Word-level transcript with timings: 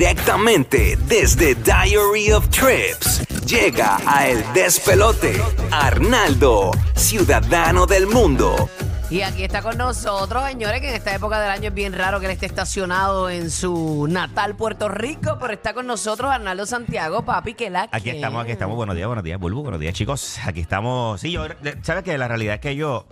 Directamente 0.00 0.96
desde 1.08 1.54
Diary 1.56 2.32
of 2.32 2.48
Trips 2.48 3.22
llega 3.44 3.98
a 4.06 4.28
El 4.28 4.42
Despelote 4.54 5.38
Arnaldo, 5.70 6.70
ciudadano 6.94 7.84
del 7.84 8.06
mundo. 8.06 8.70
Y 9.10 9.20
aquí 9.20 9.44
está 9.44 9.60
con 9.60 9.76
nosotros, 9.76 10.42
señores, 10.48 10.80
que 10.80 10.88
en 10.88 10.94
esta 10.94 11.14
época 11.14 11.38
del 11.38 11.50
año 11.50 11.68
es 11.68 11.74
bien 11.74 11.92
raro 11.92 12.18
que 12.18 12.24
él 12.24 12.32
esté 12.32 12.46
estacionado 12.46 13.28
en 13.28 13.50
su 13.50 14.06
natal 14.08 14.56
Puerto 14.56 14.88
Rico, 14.88 15.36
pero 15.38 15.52
está 15.52 15.74
con 15.74 15.86
nosotros 15.86 16.30
Arnaldo 16.30 16.64
Santiago, 16.64 17.22
papi, 17.22 17.52
que 17.52 17.68
la 17.68 17.86
Aquí 17.92 18.08
estamos, 18.08 18.42
aquí 18.42 18.52
estamos. 18.52 18.76
Buenos 18.76 18.96
días, 18.96 19.06
buenos 19.06 19.22
días, 19.22 19.38
Bulbu. 19.38 19.64
Buenos 19.64 19.80
días, 19.80 19.92
chicos. 19.92 20.38
Aquí 20.46 20.60
estamos. 20.60 21.20
Sí, 21.20 21.30
yo, 21.30 21.44
¿sabes 21.82 22.04
qué? 22.04 22.16
La 22.16 22.26
realidad 22.26 22.54
es 22.54 22.60
que 22.62 22.74
yo 22.74 23.04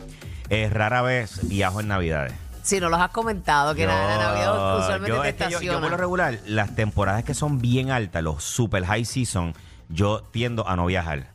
eh, 0.48 0.70
rara 0.70 1.02
vez 1.02 1.46
viajo 1.46 1.80
en 1.80 1.88
Navidades. 1.88 2.47
Si 2.68 2.80
no 2.80 2.90
los 2.90 3.00
has 3.00 3.08
comentado, 3.10 3.74
que 3.74 3.86
la, 3.86 3.94
la 3.94 4.18
Navidad 4.18 4.78
usualmente 4.78 5.16
yo, 5.16 5.22
te 5.22 5.28
es 5.30 5.34
que 5.36 5.40
yo, 5.44 5.46
estaciona. 5.48 5.76
yo 5.76 5.80
por 5.80 5.90
lo 5.90 5.96
regular, 5.96 6.38
las 6.44 6.74
temporadas 6.74 7.24
que 7.24 7.32
son 7.32 7.60
bien 7.60 7.90
altas, 7.90 8.22
los 8.22 8.44
super 8.44 8.84
high 8.84 9.06
season, 9.06 9.54
yo 9.88 10.22
tiendo 10.30 10.68
a 10.68 10.76
no 10.76 10.84
viajar. 10.84 11.28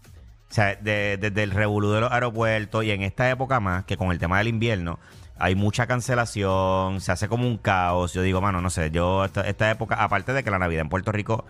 O 0.51 0.53
sea, 0.53 0.75
de- 0.75 1.17
desde 1.19 1.41
el 1.41 1.49
revolú 1.49 1.89
de 1.91 2.01
los 2.01 2.11
aeropuertos 2.11 2.83
y 2.83 2.91
en 2.91 3.01
esta 3.01 3.27
época 3.31 3.59
más, 3.59 3.85
que 3.85 3.97
con 3.97 4.11
el 4.11 4.19
tema 4.19 4.37
del 4.37 4.47
invierno, 4.47 4.99
hay 5.39 5.55
mucha 5.55 5.87
cancelación, 5.87 7.01
se 7.01 7.11
hace 7.11 7.27
como 7.27 7.47
un 7.47 7.57
caos. 7.57 8.13
Yo 8.13 8.21
digo, 8.21 8.39
mano, 8.39 8.61
no 8.61 8.69
sé, 8.69 8.91
yo 8.91 9.25
esta, 9.25 9.41
esta 9.41 9.71
época, 9.71 9.95
aparte 9.95 10.33
de 10.33 10.43
que 10.43 10.51
la 10.51 10.59
Navidad 10.59 10.81
en 10.81 10.89
Puerto 10.89 11.11
Rico 11.11 11.45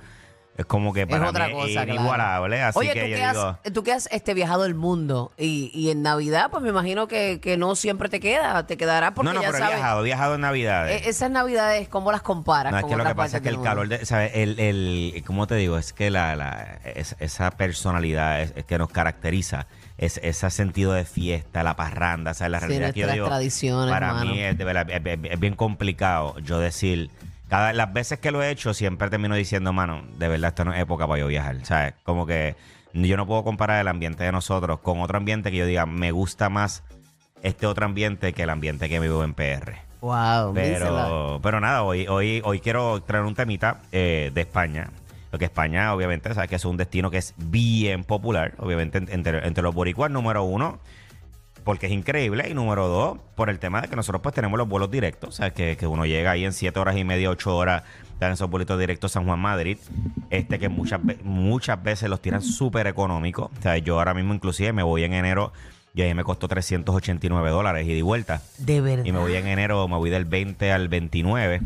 es 0.55 0.65
como 0.65 0.93
que 0.93 1.07
para 1.07 1.23
es 1.25 1.29
otra 1.31 1.47
mí 1.47 1.53
cosa, 1.53 1.65
es 1.67 1.73
claro. 1.73 1.93
inigualable. 1.95 2.61
Así 2.61 2.77
Oye, 2.79 2.93
que 2.93 3.01
tú 3.01 3.07
yo 3.07 3.15
que, 3.17 3.27
digo... 3.27 3.47
has, 3.65 3.73
tú 3.73 3.83
que 3.83 3.91
has 3.91 4.07
este, 4.11 4.33
viajado 4.35 4.65
el 4.65 4.75
mundo 4.75 5.31
y, 5.37 5.71
y 5.73 5.89
en 5.89 6.03
Navidad, 6.03 6.49
pues 6.51 6.61
me 6.61 6.69
imagino 6.69 7.07
que, 7.07 7.39
que 7.41 7.57
no 7.57 7.75
siempre 7.75 8.07
te 8.09 8.19
queda, 8.19 8.67
te 8.67 8.77
quedará 8.77 9.13
porque 9.15 9.29
no, 9.29 9.33
no, 9.33 9.41
ya 9.41 9.51
pero 9.51 9.63
he 9.65 9.67
viajado, 9.67 10.01
he 10.01 10.03
viajado 10.03 10.35
en 10.35 10.41
Navidades. 10.41 11.05
e- 11.05 11.09
Esas 11.09 11.31
Navidades, 11.31 11.87
¿cómo 11.89 12.11
las 12.11 12.21
comparas? 12.21 12.71
No, 12.71 12.77
es 12.77 12.85
que 12.85 12.95
lo 12.95 13.03
que 13.03 13.15
pasa 13.15 13.37
es 13.37 13.43
que 13.43 13.49
el 13.49 13.61
calor 13.61 13.87
de, 13.87 14.05
¿sabes? 14.05 14.31
El, 14.35 14.59
el, 14.59 15.23
¿cómo 15.25 15.47
te 15.47 15.55
digo? 15.55 15.77
Es 15.79 15.91
que 15.91 16.11
la, 16.11 16.35
la- 16.35 16.79
es- 16.85 17.15
esa 17.19 17.49
personalidad 17.51 18.41
es, 18.41 18.53
es 18.55 18.65
que 18.65 18.77
nos 18.77 18.89
caracteriza, 18.89 19.65
es 19.97 20.19
ese 20.23 20.49
sentido 20.51 20.93
de 20.93 21.05
fiesta, 21.05 21.63
la 21.63 21.75
parranda, 21.75 22.33
¿sabes? 22.35 22.51
La 22.51 22.59
Sí, 22.59 22.65
realidad 22.67 22.93
que 22.93 22.99
yo 23.01 23.11
digo, 23.11 23.25
tradiciones, 23.27 23.91
para 23.91 24.13
mí 24.15 24.39
es, 24.39 24.55
de 24.57 24.63
verdad, 24.65 24.88
es- 24.89 25.01
es- 25.03 25.31
es 25.31 25.39
bien 25.39 25.55
complicado 25.55 26.38
yo 26.39 26.59
decir, 26.59 27.09
cada 27.53 27.71
las 27.71 27.93
veces 27.93 28.17
que 28.17 28.31
lo 28.31 28.41
he 28.41 28.49
hecho 28.49 28.73
siempre 28.73 29.11
termino 29.11 29.35
diciendo, 29.35 29.71
mano, 29.73 30.01
de 30.17 30.27
verdad 30.27 30.47
esto 30.49 30.65
no 30.65 30.73
es 30.73 30.81
época 30.81 31.05
para 31.07 31.19
yo 31.19 31.27
viajar, 31.27 31.63
¿sabes? 31.63 31.93
Como 32.03 32.25
que 32.25 32.55
yo 32.93 33.15
no 33.15 33.27
puedo 33.27 33.43
comparar 33.43 33.79
el 33.79 33.87
ambiente 33.89 34.23
de 34.23 34.31
nosotros 34.31 34.79
con 34.79 35.01
otro 35.01 35.17
ambiente 35.17 35.51
que 35.51 35.57
yo 35.57 35.67
diga, 35.67 35.85
me 35.85 36.11
gusta 36.11 36.49
más 36.49 36.81
este 37.43 37.67
otro 37.67 37.85
ambiente 37.85 38.33
que 38.33 38.41
el 38.41 38.49
ambiente 38.49 38.89
que 38.89 38.99
vivo 38.99 39.23
en 39.23 39.35
PR. 39.35 39.75
Wow, 40.01 40.51
dísela. 40.55 41.03
Pero, 41.03 41.39
pero 41.43 41.59
nada, 41.59 41.83
hoy, 41.83 42.07
hoy, 42.07 42.41
hoy 42.43 42.59
quiero 42.59 43.03
traer 43.03 43.23
un 43.23 43.35
temita 43.35 43.81
eh, 43.91 44.31
de 44.33 44.41
España. 44.41 44.89
Lo 45.31 45.38
que 45.38 45.45
España, 45.45 45.93
obviamente, 45.93 46.33
sabes 46.33 46.49
que 46.49 46.55
es 46.55 46.65
un 46.65 46.77
destino 46.77 47.11
que 47.11 47.17
es 47.19 47.35
bien 47.38 48.03
popular, 48.03 48.55
obviamente, 48.57 48.97
en- 48.97 49.09
entre, 49.11 49.45
entre 49.45 49.61
los 49.61 49.75
boricuas, 49.75 50.09
número 50.09 50.41
uno, 50.43 50.79
porque 51.64 51.88
es 51.88 51.92
increíble, 51.92 52.47
y 52.50 52.53
número 52.53 52.88
dos, 52.88 53.18
por 53.35 53.50
el 53.50 53.59
tema 53.59 53.81
de 53.81 53.88
que 53.88 53.96
nosotros 53.96 54.22
pues 54.22 54.35
tenemos 54.35 54.57
los 54.57 54.68
vuelos 54.68 54.91
directos, 54.91 55.29
o 55.29 55.31
sea, 55.31 55.51
que, 55.51 55.78
que 55.78 55.88
uno 55.88 56.06
llega 56.06 56.31
ahí 56.31 56.46
en 56.46 56.53
siete 56.53 56.79
horas 56.79 56.97
y 56.97 57.03
media, 57.03 57.29
ocho 57.29 57.56
horas, 57.56 57.84
dan 58.19 58.31
esos 58.31 58.50
vuelos 58.50 58.79
directos 58.79 59.12
San 59.12 59.25
Juan-Madrid, 59.25 59.78
este 60.29 60.59
que 60.59 60.69
muchas, 60.69 61.00
muchas 61.23 61.81
veces 61.81 62.09
los 62.09 62.22
tiran 62.22 62.41
súper 62.41 62.88
económicos. 62.88 63.50
O 63.57 63.62
sea, 63.62 63.78
yo 63.78 64.00
ahora 64.00 64.13
mismo 64.13 64.34
inclusive 64.34 64.73
me 64.73 64.84
voy 64.84 65.03
en 65.03 65.13
enero 65.13 65.52
y 65.96 66.02
ahí 66.02 66.13
me 66.13 66.23
costó 66.23 66.47
389 66.47 67.50
dólares 67.50 67.88
y 67.88 67.94
de 67.94 68.02
vuelta. 68.02 68.41
De 68.57 68.81
verdad. 68.81 69.06
Y 69.06 69.12
me 69.12 69.19
voy 69.19 69.35
en 69.35 69.47
enero, 69.47 69.88
me 69.88 69.97
voy 69.97 70.09
del 70.09 70.25
20 70.25 70.72
al 70.72 70.88
29. 70.88 71.62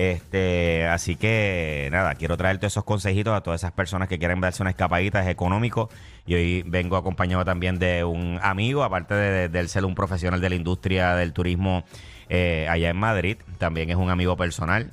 Este, 0.00 0.86
así 0.86 1.14
que 1.16 1.90
nada, 1.92 2.14
quiero 2.14 2.38
traer 2.38 2.56
todos 2.56 2.72
esos 2.72 2.84
consejitos 2.84 3.34
a 3.36 3.42
todas 3.42 3.60
esas 3.60 3.72
personas 3.72 4.08
que 4.08 4.18
quieren 4.18 4.40
darse 4.40 4.62
una 4.62 4.70
escapadita, 4.70 5.20
es 5.20 5.28
económico. 5.28 5.90
Y 6.26 6.34
hoy 6.36 6.62
vengo 6.66 6.96
acompañado 6.96 7.44
también 7.44 7.78
de 7.78 8.02
un 8.04 8.38
amigo, 8.42 8.82
aparte 8.82 9.12
de, 9.14 9.48
de- 9.50 9.68
ser 9.68 9.84
un 9.84 9.94
profesional 9.94 10.40
de 10.40 10.48
la 10.48 10.54
industria 10.54 11.14
del 11.16 11.34
turismo 11.34 11.84
eh, 12.30 12.66
allá 12.70 12.88
en 12.88 12.96
Madrid, 12.96 13.36
también 13.58 13.90
es 13.90 13.96
un 13.96 14.08
amigo 14.08 14.38
personal. 14.38 14.90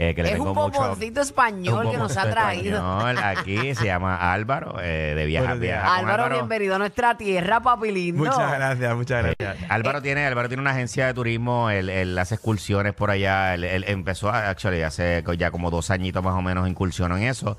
Eh, 0.00 0.14
que 0.14 0.22
le 0.22 0.28
es 0.28 0.34
tengo 0.36 0.52
un 0.52 0.56
mucho- 0.56 0.78
bomboncito 0.80 1.20
español 1.20 1.86
un 1.86 1.90
que 1.92 1.98
nos 1.98 2.16
ha 2.16 2.30
traído. 2.30 2.76
español. 2.78 3.18
Aquí 3.24 3.74
se 3.74 3.84
llama 3.86 4.32
Álvaro, 4.32 4.76
eh, 4.80 5.14
de 5.16 5.26
Viaja. 5.26 5.54
Viaja 5.54 5.98
con 5.98 6.08
Álvaro, 6.08 6.34
bienvenido 6.36 6.76
a 6.76 6.78
nuestra 6.78 7.16
tierra, 7.18 7.60
papi 7.60 7.90
lindo. 7.90 8.22
Muchas 8.24 8.52
gracias, 8.52 8.94
muchas 8.96 9.24
Eh, 9.26 9.34
gracias. 9.36 9.70
Álvaro 9.70 10.00
tiene 10.00 10.24
Álvaro 10.24 10.48
tiene 10.48 10.60
una 10.60 10.70
agencia 10.70 11.06
de 11.06 11.14
turismo, 11.14 11.68
él, 11.70 11.90
él 11.90 12.16
hace 12.16 12.36
excursiones 12.36 12.94
por 12.94 13.10
allá, 13.10 13.54
él, 13.54 13.64
él 13.64 13.84
empezó 13.88 14.30
a- 14.30 14.48
actually 14.48 14.82
hace 14.82 15.24
ya 15.36 15.50
como 15.50 15.70
dos 15.70 15.90
añitos 15.90 16.22
más 16.22 16.34
o 16.34 16.42
menos 16.42 16.68
incursionó 16.68 17.16
en 17.16 17.24
eso. 17.24 17.56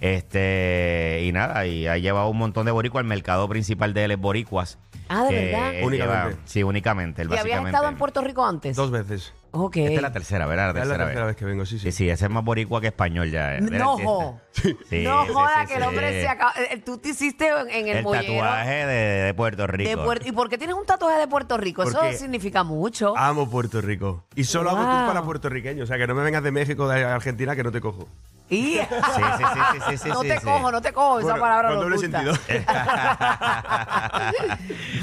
Este 0.00 1.20
y 1.24 1.32
nada, 1.32 1.66
y 1.66 1.86
ha 1.86 1.96
llevado 1.98 2.28
un 2.28 2.36
montón 2.36 2.66
de 2.66 2.72
boricuas, 2.72 3.02
el 3.02 3.08
mercado 3.08 3.48
principal 3.48 3.94
de 3.94 4.04
él 4.04 4.10
es 4.10 4.18
boricuas. 4.18 4.78
Ah, 5.08 5.24
¿de 5.24 5.34
verdad? 5.34 5.72
Únicamente. 5.84 5.96
lleva- 6.30 6.30
sí, 6.44 6.62
únicamente, 6.62 7.22
él 7.22 7.28
¿Y 7.32 7.36
habías 7.38 7.64
estado 7.64 7.88
en 7.88 7.96
Puerto 7.96 8.20
Rico 8.22 8.44
antes? 8.44 8.76
Dos 8.76 8.90
veces. 8.90 9.32
Ok. 9.58 9.76
Esta 9.78 9.92
es 9.94 10.02
la 10.02 10.12
tercera, 10.12 10.46
¿verdad? 10.46 10.64
La 10.64 10.70
Es 10.70 10.74
la 10.74 10.80
tercera, 10.82 11.04
tercera 11.06 11.24
vez. 11.26 11.34
vez 11.34 11.36
que 11.36 11.44
vengo, 11.44 11.66
sí, 11.66 11.78
sí. 11.78 11.90
Sí, 11.90 11.92
sí, 11.92 12.10
ese 12.10 12.24
es 12.26 12.30
más 12.30 12.44
boricua 12.44 12.80
que 12.80 12.88
español 12.88 13.30
ya. 13.30 13.56
eh. 13.56 13.60
No, 13.60 13.96
sí, 13.96 14.02
jo. 14.04 14.40
sí, 14.52 14.76
no 15.04 15.26
sí, 15.26 15.32
joda 15.32 15.60
sí, 15.62 15.66
que 15.68 15.74
el 15.74 15.82
sí. 15.82 15.88
hombre 15.88 16.20
se 16.20 16.28
acaba. 16.28 16.52
eh, 16.70 16.82
Tú 16.84 16.98
te 16.98 17.08
hiciste 17.10 17.48
en, 17.48 17.70
en 17.70 17.88
el, 17.88 17.96
El 17.98 18.02
mollero 18.04 18.24
tatuaje 18.42 18.86
de, 18.86 18.94
de 19.24 19.34
Puerto 19.34 19.66
Rico. 19.66 20.14
de 20.14 20.28
¿Y 20.28 20.32
por 20.32 20.48
qué 20.48 20.58
tienes 20.58 20.76
un 20.76 20.84
tatuaje 20.86 21.18
de 21.18 21.28
Puerto 21.28 21.56
Rico? 21.56 21.82
Eso 21.82 22.00
significa 22.12 22.62
mucho. 22.64 23.16
Amo 23.16 23.48
Puerto 23.50 23.80
Rico. 23.80 24.24
Y 24.34 24.44
solo 24.44 24.70
hago 24.70 24.82
Wow. 24.82 24.90
tours 24.90 25.06
para 25.08 25.22
puertorriqueños. 25.22 25.84
O 25.84 25.86
sea, 25.86 25.96
que 25.98 26.06
no 26.06 26.14
me 26.14 26.22
vengas 26.22 26.42
de 26.42 26.50
México, 26.52 26.88
de 26.88 27.04
Argentina, 27.04 27.54
que 27.56 27.62
no 27.64 27.72
te 27.72 27.80
cojo. 27.80 28.08
Y 28.48 28.78
Sí, 28.78 28.80
sí, 28.80 29.22
sí, 29.38 29.44
sí, 29.72 29.80
sí, 29.90 29.98
sí, 29.98 30.08
no 30.08 30.22
sí, 30.22 30.28
te 30.28 30.38
sí. 30.38 30.44
cojo, 30.44 30.70
no 30.70 30.80
te 30.80 30.92
cojo. 30.92 31.18
Esa 31.20 31.34
palabra 31.36 31.68
con 31.68 31.78
no 31.78 31.82
doble 31.82 31.96
gusta. 31.96 32.22
sentido. 32.22 32.34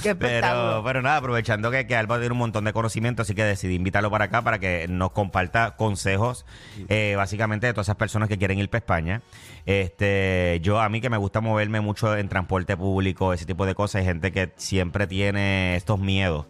Qué 0.02 0.10
espectáculo. 0.12 0.20
Pero, 0.20 0.84
pero 0.86 1.02
nada, 1.02 1.18
aprovechando 1.18 1.70
que, 1.72 1.86
que 1.86 1.96
Álvaro 1.96 2.22
tiene 2.22 2.34
un 2.34 2.40
montón 2.40 2.64
de 2.64 2.74
conocimiento, 2.74 3.22
así 3.24 3.36
que 3.36 3.44
decidí 3.44 3.76
invitarlo 3.76 4.10
para 4.10 4.26
acá 4.26 4.42
para 4.44 4.60
que 4.60 4.88
nos 4.88 5.12
comparta 5.12 5.76
consejos, 5.76 6.46
eh, 6.88 7.16
básicamente 7.18 7.68
de 7.68 7.74
todas 7.74 7.88
esas 7.88 7.98
personas 7.98 8.30
que 8.30 8.38
quieren 8.38 8.60
ir 8.60 8.70
para 8.70 8.80
España. 8.80 9.22
Este, 9.66 10.60
yo 10.62 10.80
a 10.80 10.90
mí 10.90 11.02
que 11.02 11.10
me 11.10 11.18
gusta 11.18 11.42
moverme 11.42 11.82
mucho 11.82 12.16
en 12.16 12.30
transporte 12.30 12.76
público, 12.78 13.34
ese 13.34 13.46
tipo 13.46 13.66
de 13.66 13.76
cosas, 13.76 14.00
hay 14.02 14.06
gente 14.06 14.32
que 14.32 14.54
siempre 14.58 15.08
tiene 15.08 15.76
estos 15.76 16.00
miedos, 16.00 16.46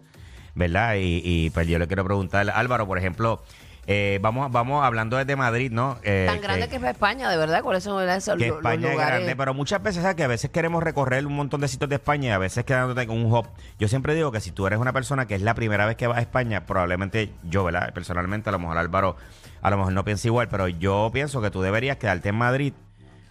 ¿verdad? 0.55 0.95
Y, 0.95 1.21
y, 1.23 1.49
pues 1.51 1.67
yo 1.67 1.79
le 1.79 1.87
quiero 1.87 2.03
preguntar, 2.03 2.49
Álvaro, 2.49 2.87
por 2.87 2.97
ejemplo, 2.97 3.43
eh, 3.85 4.19
vamos, 4.21 4.51
vamos 4.51 4.83
hablando 4.85 5.17
desde 5.17 5.35
Madrid, 5.35 5.71
¿no? 5.71 5.97
Eh, 6.03 6.25
Tan 6.27 6.41
grande 6.41 6.69
que 6.69 6.77
es 6.77 6.83
España, 6.83 7.29
de 7.29 7.37
verdad. 7.37 7.61
¿Cuáles 7.61 7.83
son 7.83 8.07
esos 8.09 8.37
que 8.37 8.47
lo- 8.47 8.55
los 8.55 8.57
España 8.59 8.87
es 8.87 8.93
lugares? 8.93 9.15
grande, 9.19 9.35
pero 9.35 9.53
muchas 9.53 9.83
veces 9.83 10.01
¿sabes? 10.01 10.15
que 10.15 10.23
a 10.23 10.27
veces 10.27 10.49
queremos 10.51 10.81
recorrer 10.83 11.25
un 11.27 11.35
montón 11.35 11.61
de 11.61 11.67
sitios 11.67 11.89
de 11.89 11.95
España 11.95 12.29
y 12.29 12.31
a 12.31 12.37
veces 12.37 12.63
quedándote 12.63 13.05
con 13.07 13.23
un 13.23 13.33
hop. 13.33 13.47
Yo 13.79 13.87
siempre 13.87 14.15
digo 14.15 14.31
que 14.31 14.39
si 14.39 14.51
tú 14.51 14.65
eres 14.67 14.79
una 14.79 14.93
persona 14.93 15.25
que 15.27 15.35
es 15.35 15.41
la 15.41 15.53
primera 15.53 15.85
vez 15.85 15.95
que 15.97 16.07
vas 16.07 16.17
a 16.17 16.21
España, 16.21 16.65
probablemente 16.65 17.31
yo, 17.43 17.63
¿verdad? 17.63 17.93
Personalmente, 17.93 18.49
a 18.49 18.51
lo 18.53 18.59
mejor 18.59 18.77
Álvaro, 18.77 19.17
a 19.61 19.69
lo 19.69 19.77
mejor 19.77 19.93
no 19.93 20.05
piensa 20.05 20.27
igual, 20.27 20.47
pero 20.49 20.67
yo 20.67 21.09
pienso 21.13 21.41
que 21.41 21.51
tú 21.51 21.61
deberías 21.61 21.97
quedarte 21.97 22.29
en 22.29 22.35
Madrid, 22.35 22.73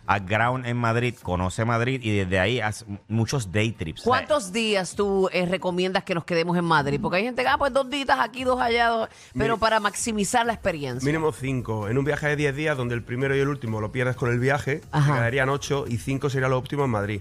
a 0.07 0.19
ground 0.19 0.67
en 0.67 0.76
Madrid, 0.76 1.15
conoce 1.23 1.65
Madrid 1.65 2.00
y 2.03 2.11
desde 2.19 2.38
ahí 2.38 2.61
haz 2.61 2.85
muchos 3.09 3.53
day 3.53 3.73
trips. 3.73 4.00
O 4.00 4.05
sea, 4.05 4.11
¿Cuántos 4.11 4.53
días 4.53 4.94
tú 4.94 5.29
eh, 5.32 5.47
recomiendas 5.47 6.05
que 6.05 6.15
nos 6.15 6.25
quedemos 6.25 6.56
en 6.56 6.65
Madrid? 6.65 6.99
Porque 7.00 7.19
hay 7.19 7.25
gente 7.25 7.43
que, 7.43 7.49
ah, 7.49 7.56
pues 7.59 7.73
dos 7.73 7.88
días 7.88 8.09
aquí, 8.19 8.44
dos 8.44 8.61
allá, 8.61 8.88
dos- 8.88 9.09
pero 9.38 9.59
para 9.59 9.79
maximizar 9.81 10.44
la 10.44 10.53
experiencia. 10.55 11.06
Mínimo 11.06 11.32
cinco. 11.32 11.88
En 11.88 11.99
un 11.99 12.05
viaje 12.05 12.26
de 12.29 12.37
10 12.37 12.56
días, 12.56 12.76
donde 12.76 12.94
el 12.94 13.03
primero 13.03 13.37
y 13.37 13.41
el 13.41 13.49
último 13.49 13.81
lo 13.81 13.93
pierdes 13.93 14.17
con 14.17 14.31
el 14.31 14.38
viaje, 14.38 14.81
Ajá. 14.91 15.12
te 15.12 15.19
quedarían 15.19 15.49
ocho 15.49 15.85
y 15.88 15.99
cinco 15.99 16.29
sería 16.31 16.49
lo 16.49 16.59
óptimo 16.59 16.85
en 16.85 16.91
Madrid. 16.91 17.21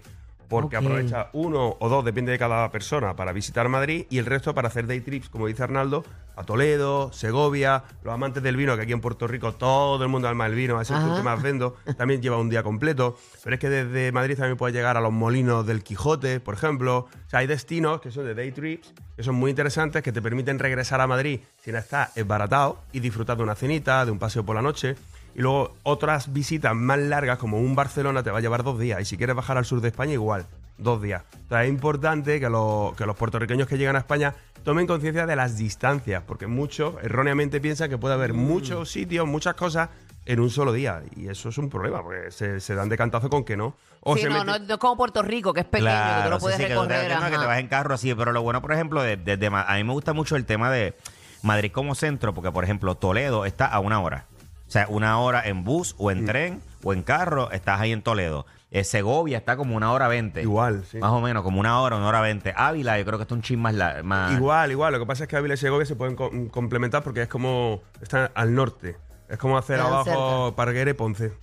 Porque 0.52 0.76
aprovecha 0.76 1.30
uno 1.32 1.78
o 1.80 1.88
dos, 1.88 2.04
depende 2.04 2.34
de 2.34 2.38
cada 2.38 2.70
persona, 2.72 3.16
para 3.16 3.32
visitar 3.32 3.70
Madrid 3.70 4.06
y 4.10 4.18
el 4.18 4.26
resto 4.26 4.54
para 4.54 4.68
hacer 4.68 4.86
day 4.86 5.00
trips, 5.00 5.30
como 5.30 5.48
dice 5.48 5.64
Arnaldo, 5.64 6.04
a 6.36 6.44
Toledo, 6.44 7.10
Segovia, 7.14 7.84
los 8.04 8.14
amantes 8.14 8.44
del 8.44 8.58
vino, 8.58 8.76
que 8.76 8.82
aquí 8.82 8.92
en 8.92 9.00
Puerto 9.00 9.28
Rico 9.28 9.54
todo 9.54 10.04
el 10.04 10.10
mundo 10.10 10.28
ama 10.28 10.46
el 10.48 10.56
vino, 10.56 10.82
es 10.82 10.92
el 10.92 10.98
que 10.98 11.24
más 11.24 11.42
vendo, 11.42 11.78
también 11.98 12.22
lleva 12.22 12.38
un 12.38 12.50
día 12.50 12.64
completo. 12.64 13.18
Pero 13.44 13.54
es 13.54 13.60
que 13.62 13.70
desde 13.70 14.12
Madrid 14.12 14.36
también 14.36 14.58
puedes 14.58 14.76
llegar 14.76 14.98
a 14.98 15.02
los 15.02 15.14
molinos 15.14 15.66
del 15.66 15.84
Quijote, 15.84 16.42
por 16.42 16.54
ejemplo. 16.54 17.08
O 17.26 17.30
sea, 17.30 17.40
hay 17.40 17.48
destinos 17.48 18.02
que 18.02 18.12
son 18.12 18.26
de 18.26 18.36
day 18.36 18.52
trips, 18.52 18.94
que 19.16 19.24
son 19.24 19.36
muy 19.36 19.52
interesantes, 19.52 20.04
que 20.04 20.12
te 20.12 20.22
permiten 20.22 20.60
regresar 20.60 21.00
a 21.00 21.08
Madrid 21.08 21.40
sin 21.64 21.76
estar 21.76 22.10
esbaratado 22.16 22.80
y 22.92 23.00
disfrutar 23.00 23.38
de 23.38 23.44
una 23.44 23.56
cenita, 23.56 24.06
de 24.06 24.12
un 24.12 24.20
paseo 24.20 24.46
por 24.46 24.56
la 24.56 24.62
noche. 24.62 24.96
Y 25.36 25.42
luego 25.42 25.76
otras 25.84 26.34
visitas 26.34 26.76
más 26.76 27.00
largas, 27.00 27.38
como 27.38 27.58
un 27.58 27.76
Barcelona, 27.76 28.22
te 28.24 28.32
va 28.32 28.40
a 28.40 28.42
llevar 28.42 28.64
dos 28.64 28.80
días. 28.80 29.02
Y 29.02 29.06
si 29.06 29.18
quieres 29.18 29.36
bajar 29.36 29.58
al 29.58 29.66
sur 29.66 29.80
de 29.82 29.88
España, 29.90 30.14
igual, 30.14 30.46
dos 30.78 31.02
días. 31.02 31.24
Entonces 31.34 31.68
es 31.68 31.74
importante 31.74 32.40
que 32.40 32.50
los, 32.50 32.94
que 32.96 33.06
los 33.06 33.16
puertorriqueños 33.16 33.68
que 33.68 33.78
llegan 33.78 33.96
a 33.96 34.00
España 34.00 34.34
tomen 34.64 34.88
conciencia 34.88 35.26
de 35.26 35.36
las 35.36 35.58
distancias, 35.58 36.22
porque 36.28 36.48
muchos 36.48 36.96
erróneamente 37.02 37.60
piensan 37.62 37.90
que 37.90 37.98
puede 37.98 38.14
haber 38.16 38.34
muchos 38.34 38.92
sitios, 38.92 39.26
muchas 39.28 39.56
cosas 39.56 39.90
en 40.26 40.40
un 40.40 40.50
solo 40.52 40.72
día. 40.74 41.02
Y 41.16 41.30
eso 41.30 41.50
es 41.50 41.58
un 41.58 41.70
problema, 41.70 42.04
porque 42.04 42.30
se, 42.30 42.60
se 42.60 42.76
dan 42.76 42.90
de 42.90 42.98
cantazo 42.98 43.30
con 43.30 43.44
que 43.44 43.58
no. 43.58 43.76
O 44.02 44.16
sí, 44.16 44.24
se 44.24 44.30
no, 44.30 44.44
no, 44.44 44.60
no 44.60 44.74
es 44.74 44.78
como 44.80 44.98
Puerto 44.98 45.22
Rico, 45.24 45.54
que 45.54 45.62
es 45.62 45.66
pequeño, 45.66 45.90
que 46.18 46.24
tú 46.26 46.30
lo 46.30 46.36
sí, 46.40 46.42
puedes 46.42 46.58
sí, 46.58 46.64
que 46.64 46.68
te- 46.70 46.76
recorrer. 46.76 47.08
que 47.08 47.14
no, 47.16 47.22
que 47.26 47.30
te 47.32 47.36
ajá. 47.38 47.48
vas 47.48 47.60
en 47.60 47.68
carro 47.68 47.94
así, 47.96 48.14
pero 48.14 48.32
lo 48.32 48.42
bueno, 48.44 48.62
por 48.62 48.72
ejemplo, 48.74 49.02
de, 49.02 49.18
de- 49.18 49.38
de 49.38 49.48
a 49.48 49.74
mí 49.76 49.84
me 49.84 49.94
gusta 49.94 50.14
mucho 50.14 50.36
el 50.36 50.46
tema 50.46 50.70
de 50.70 50.96
Madrid 51.42 51.72
como 51.72 51.96
centro, 51.96 52.34
porque, 52.36 52.52
por 52.52 52.64
ejemplo, 52.64 52.94
Toledo 52.96 53.46
está 53.46 53.66
a 53.66 53.80
una 53.80 54.00
hora. 54.00 54.26
O 54.72 54.74
sea, 54.74 54.86
una 54.88 55.20
hora 55.20 55.42
en 55.46 55.66
bus 55.66 55.96
o 55.98 56.06
Mm. 56.08 56.12
en 56.12 56.26
tren 56.26 56.62
o 56.82 56.94
en 56.94 57.04
carro, 57.04 57.52
estás 57.52 57.82
ahí 57.82 57.92
en 57.92 58.02
Toledo. 58.02 58.46
Eh, 58.72 58.86
Segovia 58.86 59.38
está 59.38 59.58
como 59.58 59.76
una 59.76 59.92
hora 59.92 60.08
veinte. 60.08 60.42
Igual, 60.44 60.86
sí. 60.90 60.98
Más 60.98 61.12
o 61.12 61.20
menos, 61.20 61.44
como 61.44 61.60
una 61.60 61.82
hora, 61.82 61.98
una 61.98 62.08
hora 62.08 62.22
veinte. 62.22 62.54
Ávila, 62.56 62.98
yo 62.98 63.04
creo 63.04 63.18
que 63.20 63.24
está 63.24 63.36
un 63.36 63.42
chin 63.42 63.60
más... 63.60 63.74
la- 63.74 64.02
más 64.02 64.32
Igual, 64.32 64.72
igual. 64.72 64.94
Lo 64.94 65.00
que 65.00 65.06
pasa 65.06 65.24
es 65.26 65.28
que 65.28 65.36
Ávila 65.36 65.56
y 65.56 65.58
Segovia 65.58 65.86
se 65.86 65.98
pueden 65.98 66.16
co- 66.16 66.32
complementar 66.52 67.04
porque 67.04 67.24
es 67.24 67.28
como. 67.28 67.82
Están 68.02 68.32
al 68.34 68.56
norte. 68.56 68.96
Es 69.28 69.38
como 69.38 69.58
hacer 69.58 69.76
Quedan 69.76 69.92
abajo 69.92 70.54
Parguera 70.56 70.90
y 70.90 70.94
Ponce. 70.94 71.34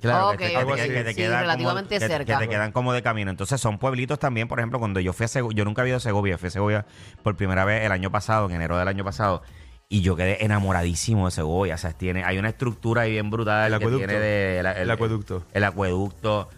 Claro, 0.00 0.28
Ok, 0.30 0.36
que 0.38 0.48
te, 0.48 0.54
que 0.54 0.64
te- 0.64 0.88
que 0.94 1.04
te 1.04 1.10
Sí, 1.10 1.16
quedan 1.16 1.40
relativamente 1.42 1.96
como, 1.96 2.00
que- 2.08 2.14
cerca. 2.16 2.38
Que 2.38 2.44
te 2.46 2.48
quedan 2.48 2.72
como 2.72 2.94
de 2.94 3.02
camino. 3.02 3.30
Entonces 3.30 3.60
son 3.60 3.76
pueblitos 3.76 4.18
también, 4.18 4.48
por 4.48 4.58
ejemplo, 4.60 4.78
cuando 4.78 4.98
yo 5.00 5.12
fui 5.12 5.24
a 5.24 5.28
Segovia, 5.28 5.58
yo 5.58 5.66
nunca 5.66 5.82
había 5.82 5.90
ido 5.90 5.96
a 5.98 6.00
Segovia, 6.00 6.38
fui 6.38 6.46
a 6.46 6.50
Segovia 6.52 6.86
por 7.22 7.36
primera 7.36 7.66
vez 7.66 7.84
el 7.84 7.92
año 7.92 8.10
pasado, 8.10 8.46
en 8.48 8.56
enero 8.56 8.78
del 8.78 8.88
año 8.88 9.04
pasado, 9.04 9.42
y 9.92 10.02
yo 10.02 10.14
quedé 10.14 10.44
enamoradísimo 10.44 11.26
de 11.26 11.32
Segovia. 11.32 11.74
O 11.74 11.78
sea, 11.78 11.92
tiene, 11.92 12.22
hay 12.24 12.38
una 12.38 12.48
estructura 12.50 13.02
ahí 13.02 13.10
bien 13.10 13.28
brutal 13.28 13.64
El 13.72 13.78
que 13.80 13.84
acueducto. 13.84 14.06
tiene 14.06 14.20
de, 14.22 14.62
la- 14.62 14.72
El 14.72 14.88
acueducto. 14.90 15.42
El 15.52 15.64
acueducto. 15.64 16.48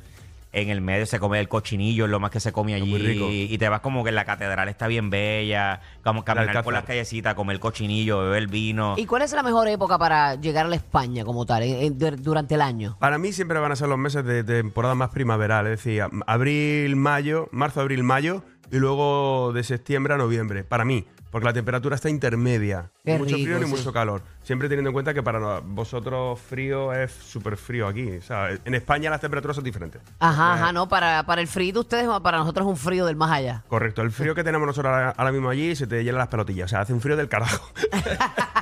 En 0.55 0.69
el 0.69 0.83
medio 0.83 1.07
se 1.07 1.19
come 1.19 1.41
el 1.41 1.49
cochinillo, 1.49 2.05
es 2.05 2.11
lo 2.11 2.21
más 2.21 2.31
que 2.31 2.39
se 2.39 2.53
come 2.53 2.75
allí. 2.75 2.85
muy 2.91 2.99
rico. 3.01 3.27
Y 3.31 3.57
te 3.57 3.71
vas 3.71 3.81
como 3.81 4.05
que 4.05 4.13
la 4.13 4.27
catedral 4.27 4.69
está 4.69 4.87
bien 4.87 5.09
bella, 5.09 5.81
como 6.05 6.25
caminar 6.27 6.63
por 6.63 6.75
las 6.75 6.85
callecitas, 6.85 7.33
comer 7.35 7.59
cochinillo, 7.59 8.19
beber 8.25 8.49
vino. 8.49 8.93
¿Y 8.99 9.07
cuál 9.07 9.23
es 9.23 9.33
la 9.33 9.43
mejor 9.43 9.67
época 9.69 9.97
para 9.97 10.35
llegar 10.35 10.67
a 10.67 10.69
la 10.69 10.77
España 10.77 11.25
como 11.25 11.47
tal, 11.47 11.63
en- 11.63 11.77
en- 11.83 11.99
dur- 11.99 12.17
durante 12.19 12.57
el 12.57 12.61
año? 12.61 12.99
Para 13.01 13.17
mí 13.17 13.33
siempre 13.33 13.59
van 13.61 13.73
a 13.73 13.77
ser 13.77 13.89
los 13.89 13.97
meses 13.97 14.27
de 14.27 14.45
temporada 14.45 14.95
más 14.95 15.09
primaveral. 15.09 15.67
Es 15.69 15.83
decir, 15.83 16.05
abril, 16.27 16.97
mayo, 16.97 17.49
marzo, 17.51 17.81
abril, 17.81 18.03
mayo 18.03 18.45
y 18.71 18.79
luego 18.79 19.53
de 19.53 19.63
septiembre 19.65 20.15
a 20.15 20.17
noviembre. 20.17 20.65
Para 20.65 20.85
mí. 20.85 21.07
Porque 21.31 21.47
la 21.47 21.55
temperatura 21.55 21.97
está 21.97 22.11
intermedia. 22.11 22.91
Qué 23.07 23.13
Ni 23.15 23.19
mucho 23.21 23.37
rico, 23.37 23.47
frío 23.47 23.59
ni 23.59 23.65
sí. 23.65 23.71
mucho 23.71 23.91
calor. 23.91 24.21
Siempre 24.43 24.69
teniendo 24.69 24.91
en 24.91 24.93
cuenta 24.93 25.15
que 25.15 25.23
para 25.23 25.61
vosotros 25.61 26.39
frío 26.39 26.93
es 26.93 27.11
súper 27.11 27.57
frío 27.57 27.89
aquí. 27.89 28.19
O 28.19 28.21
sea, 28.21 28.51
en 28.63 28.75
España 28.75 29.09
las 29.09 29.23
temperaturas 29.23 29.55
son 29.55 29.65
diferentes. 29.65 30.03
Ajá, 30.19 30.53
ajá, 30.53 30.73
no, 30.75 30.91
para, 30.91 31.23
para 31.25 31.41
el 31.41 31.49
frío 31.49 31.73
de 31.73 31.79
ustedes, 31.79 32.07
para 32.23 32.37
nosotros 32.37 32.67
es 32.67 32.71
un 32.71 32.77
frío 32.77 33.07
del 33.07 33.17
más 33.17 33.31
allá. 33.31 33.65
Correcto, 33.69 34.03
el 34.03 34.11
frío 34.13 34.35
que 34.35 34.45
tenemos 34.45 34.67
nosotros 34.67 34.93
ahora, 34.93 35.15
ahora 35.17 35.33
mismo 35.33 35.49
allí 35.49 35.75
se 35.75 35.87
te 35.87 36.05
llenan 36.05 36.19
las 36.19 36.29
pelotillas. 36.29 36.67
O 36.67 36.69
sea, 36.69 36.81
hace 36.81 36.93
un 36.93 37.01
frío 37.01 37.17
del 37.17 37.31
carajo. 37.31 37.67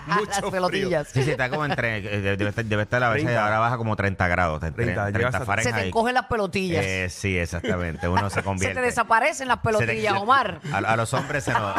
Mucho 0.07 0.27
Las 0.29 0.39
frío. 0.39 0.51
pelotillas. 0.51 1.09
Sí, 1.09 1.23
sí, 1.25 1.31
está 1.33 1.51
como 1.51 1.65
entre. 1.65 1.99
eh, 1.99 2.37
Debe 2.37 2.49
estar, 2.51 2.65
debe 2.65 2.83
estar 2.83 3.03
a 3.03 3.09
veces 3.11 3.25
30. 3.27 3.45
ahora 3.45 3.59
baja 3.59 3.77
como 3.79 3.97
30 3.97 4.29
grados. 4.29 4.61
30, 4.61 4.75
30, 4.77 5.11
llegas 5.11 5.35
a- 5.35 5.39
Se 5.41 5.45
Fahrenheit. 5.45 5.75
te 5.77 5.89
encogen 5.89 6.15
las 6.15 6.27
pelotillas. 6.27 6.85
Eh, 6.85 7.09
sí, 7.11 7.37
exactamente. 7.37 8.09
Uno 8.09 8.29
se 8.31 8.37
se 8.41 8.43
convierte. 8.45 8.77
te 8.81 8.87
desaparecen 8.87 9.49
las 9.49 9.59
pelotillas, 9.59 9.90
Se 9.90 9.90
te- 9.97 10.11
Omar. 10.11 10.61
A, 10.73 10.79
a 10.79 10.97
los 10.97 11.13
hombres 11.15 11.45
se 11.45 11.53
nos, 11.53 11.75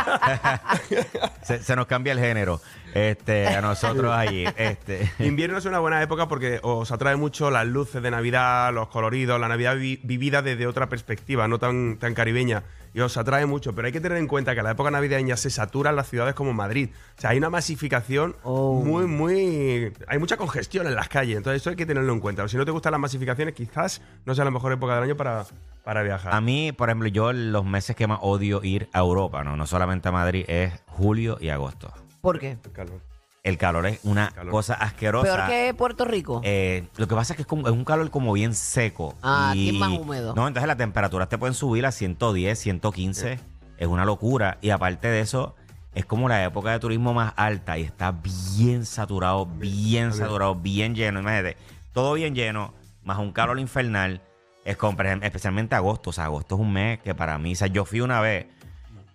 se, 1.44 1.64
se 1.64 1.76
nos 1.76 1.88
cambia 1.88 2.14
el 2.14 2.20
género. 2.20 2.62
Este, 2.94 3.48
a 3.48 3.62
nosotros 3.62 4.14
allí. 4.14 4.46
Este. 4.58 5.10
Invierno 5.20 5.58
es 5.58 5.66
una 5.66 5.80
buena 5.80 6.02
época 6.02 6.28
porque 6.28 6.60
os 6.62 6.92
atrae 6.92 7.16
mucho 7.16 7.50
las 7.50 7.66
luces 7.66 8.02
de 8.04 8.12
Navidad, 8.12 8.74
los 8.74 8.90
coloridos, 8.90 9.40
la 9.40 9.48
Navidad 9.48 9.76
vi- 9.78 10.00
vivida 10.04 10.42
desde 10.42 10.68
otra 10.68 10.88
perspectiva, 10.90 11.48
no 11.48 11.58
tan, 11.60 11.98
tan 11.98 12.14
caribeña. 12.14 12.64
Y 12.94 13.00
os 13.00 13.16
atrae 13.16 13.46
mucho, 13.46 13.74
pero 13.74 13.86
hay 13.86 13.92
que 13.94 14.02
tener 14.02 14.18
en 14.18 14.28
cuenta 14.28 14.54
que 14.54 14.60
a 14.60 14.64
la 14.64 14.72
época 14.72 14.92
navideña 14.92 15.38
se 15.38 15.50
saturan 15.50 15.96
las 15.96 16.10
ciudades 16.10 16.34
como 16.36 16.52
Madrid. 16.54 16.90
O 17.18 17.22
sea, 17.22 17.30
hay 17.30 17.38
una 17.38 17.50
masificación 17.50 18.36
Oh. 18.44 18.82
muy, 18.84 19.06
muy... 19.06 19.94
Hay 20.08 20.20
mucha 20.20 20.36
congestión 20.38 20.88
en 20.88 20.96
las 20.96 21.08
calles, 21.08 21.38
entonces 21.38 21.62
eso 21.62 21.70
hay 21.70 21.76
que 21.76 21.86
tenerlo 21.86 22.12
en 22.12 22.20
cuenta. 22.20 22.48
Si 22.48 22.58
no 22.58 22.66
te 22.66 22.72
gustan 22.72 22.92
las 22.92 23.00
masificaciones, 23.02 23.54
quizás 23.54 24.02
no 24.26 24.36
sea 24.36 24.44
la 24.46 24.52
mejor 24.52 24.74
época 24.74 24.96
del 24.96 25.04
año 25.06 25.16
para, 25.16 25.46
para 25.84 26.04
viajar. 26.04 26.34
A 26.34 26.42
mí, 26.42 26.72
por 26.74 26.90
ejemplo, 26.90 27.08
yo 27.08 27.32
los 27.32 27.64
meses 27.66 27.96
que 27.96 28.08
más 28.08 28.20
odio 28.22 28.62
ir 28.64 28.90
a 28.94 29.00
Europa, 29.00 29.44
no, 29.44 29.56
no 29.56 29.66
solamente 29.68 30.10
a 30.10 30.12
Madrid, 30.12 30.44
es 30.48 30.74
julio 30.88 31.38
y 31.40 31.50
agosto. 31.50 31.94
¿Por 32.20 32.40
qué? 32.40 32.58
El 32.64 32.72
calor. 32.72 33.11
El 33.44 33.58
calor 33.58 33.88
es 33.88 34.00
una 34.04 34.30
Calor. 34.30 34.52
cosa 34.52 34.76
asquerosa. 34.76 35.24
Peor 35.36 35.48
que 35.50 35.74
Puerto 35.74 36.06
Rico. 36.06 36.42
Eh, 36.44 36.88
lo 36.98 37.08
que 37.08 37.16
pasa 37.16 37.34
es 37.34 37.38
que 37.38 37.42
es, 37.42 37.48
como- 37.48 37.68
es 37.68 37.74
un 37.74 37.84
calor 37.84 38.10
como 38.12 38.32
bien 38.34 38.54
seco. 38.54 39.16
Ah, 39.24 39.50
aquí 39.52 39.70
es 39.70 39.74
más 39.76 39.90
húmedo. 39.98 40.36
No, 40.36 40.48
entonces 40.48 40.68
las 40.68 40.78
temperaturas 40.78 41.28
te 41.28 41.40
pueden 41.40 41.56
subir 41.56 41.86
a 41.88 41.92
110, 41.92 42.60
115. 42.60 43.40
Es 43.78 43.88
una 43.88 44.06
locura. 44.06 44.60
Y 44.62 44.70
aparte 44.70 45.08
de 45.08 45.22
eso, 45.22 45.56
es 45.96 46.06
como 46.06 46.30
la 46.30 46.44
época 46.44 46.72
de 46.72 46.80
turismo 46.80 47.16
más 47.16 47.34
alta 47.36 47.80
y 47.80 47.82
está 47.82 48.12
bien 48.12 48.86
saturado, 48.86 49.48
bien 49.48 50.14
saturado, 50.14 50.54
bien 50.54 50.94
lleno. 50.94 51.20
Imagínate, 51.22 51.58
todo 51.94 52.14
bien 52.14 52.36
lleno, 52.36 52.76
más 53.04 53.18
un 53.18 53.32
calor 53.32 53.60
infernal. 53.60 54.22
Es 54.66 54.78
como, 54.78 54.96
por 54.96 55.08
ejemplo, 55.08 55.26
especialmente 55.26 55.74
agosto. 55.74 56.12
O 56.12 56.14
sea, 56.14 56.26
agosto 56.26 56.54
es 56.54 56.62
un 56.62 56.72
mes 56.72 57.00
que 57.00 57.16
para 57.16 57.40
mí, 57.40 57.54
o 57.54 57.56
sea, 57.56 57.68
yo 57.68 57.86
fui 57.86 58.02
una 58.02 58.22
vez. 58.22 58.46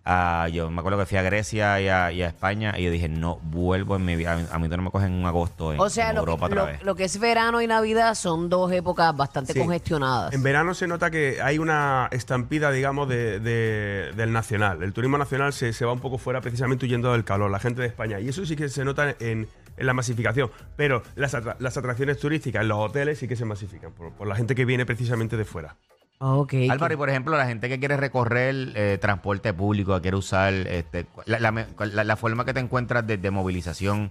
A- 0.07 0.49
yo 0.49 0.71
me 0.71 0.79
acuerdo 0.79 0.99
que 1.01 1.07
fui 1.07 1.19
a 1.19 1.23
Grecia 1.23 1.81
y 1.81 1.89
a, 1.89 2.13
y 2.13 2.23
a 2.23 2.29
España 2.29 2.75
y 2.79 2.85
yo 2.85 2.91
dije, 2.91 3.09
no 3.09 3.37
vuelvo 3.43 3.97
en 3.97 4.05
mi 4.05 4.15
vida. 4.17 4.39
A 4.53 4.59
mí, 4.59 4.69
no 4.69 4.77
me 4.83 4.91
cogen 4.91 5.13
en 5.21 5.27
agosto 5.27 5.73
en, 5.73 5.81
o 5.81 5.91
sea, 5.91 6.11
en 6.11 6.17
Europa 6.17 6.47
que, 6.49 6.53
otra 6.55 6.63
lo- 6.65 6.67
vez. 6.73 6.83
lo 6.85 6.95
que 6.95 7.05
es 7.05 7.19
verano 7.19 7.61
y 7.61 7.67
Navidad 7.67 8.15
son 8.15 8.49
dos 8.49 8.71
épocas 8.73 9.17
bastante 9.17 9.53
Sí. 9.53 9.59
congestionadas. 9.59 10.33
En 10.33 10.43
verano 10.43 10.75
se 10.75 10.87
nota 10.87 11.11
que 11.11 11.43
hay 11.43 11.59
una 11.59 12.09
estampida, 12.13 12.71
digamos, 12.71 13.09
de, 13.09 13.41
de- 13.41 14.13
del 14.17 14.33
nacional. 14.33 14.83
El 14.83 14.93
turismo 14.93 15.19
nacional 15.19 15.53
se, 15.53 15.73
se 15.73 15.85
va 15.85 15.93
un 15.93 16.01
poco 16.01 16.19
fuera 16.19 16.41
precisamente 16.41 16.87
huyendo 16.87 17.13
del 17.13 17.25
calor, 17.25 17.51
la 17.51 17.59
gente 17.59 17.83
de 17.83 17.89
España. 17.89 18.21
Y 18.21 18.29
eso 18.29 18.47
sí 18.47 18.55
que 18.57 18.69
se 18.69 18.85
nota 18.85 19.11
en, 19.19 19.49
en 19.77 19.87
la 19.87 19.93
masificación. 19.93 20.51
Pero 20.77 21.03
las, 21.17 21.35
atra- 21.35 21.57
las 21.59 21.77
atracciones 21.77 22.19
turísticas 22.19 22.63
en 22.63 22.69
los 22.69 22.79
hoteles 22.79 23.19
sí 23.19 23.27
que 23.27 23.37
se 23.37 23.45
masifican 23.45 23.93
por, 23.93 24.13
por 24.13 24.27
la 24.29 24.37
gente 24.37 24.55
que 24.55 24.65
viene 24.65 24.87
precisamente 24.87 25.37
de 25.37 25.45
fuera. 25.45 25.77
Ok. 26.19 26.55
Álvaro, 26.71 26.95
y 26.95 26.97
por 26.97 27.11
ejemplo, 27.11 27.37
la 27.37 27.47
gente 27.47 27.69
que 27.69 27.79
quiere 27.79 27.97
recorrer 27.97 28.73
eh, 28.75 28.99
transporte 29.01 29.53
público, 29.53 29.95
que 29.97 30.03
quiere 30.03 30.17
usar 30.17 30.53
este, 30.55 31.07
la, 31.27 31.39
la 31.41 31.53
me- 31.53 31.67
la- 31.79 32.05
la 32.05 32.17
forma 32.17 32.45
que 32.45 32.55
te 32.55 32.61
encuentras 32.61 33.07
de, 33.07 33.19
de 33.19 33.31
movilización, 33.31 34.11